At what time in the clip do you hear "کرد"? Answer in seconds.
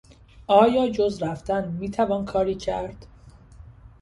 2.55-3.05